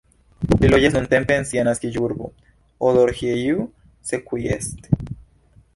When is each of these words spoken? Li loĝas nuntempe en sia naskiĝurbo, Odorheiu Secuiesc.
Li 0.61 0.69
loĝas 0.71 0.95
nuntempe 0.95 1.35
en 1.41 1.45
sia 1.49 1.65
naskiĝurbo, 1.67 2.31
Odorheiu 2.89 3.69
Secuiesc. 4.13 4.95